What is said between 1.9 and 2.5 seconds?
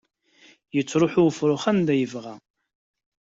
yebɣa.